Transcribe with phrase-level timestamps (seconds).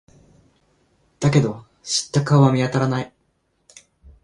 [1.19, 3.13] だけど、知った顔は見当たらない。